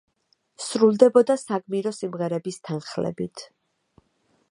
სრულდებოდა 0.67 1.35
საგმირო 1.43 1.93
სიმღერების 1.99 2.61
თანხლებით. 2.71 3.49